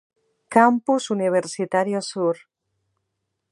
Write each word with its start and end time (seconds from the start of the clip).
Campus 0.55 1.09
Universitario 1.15 2.01
Sur. 2.01 2.35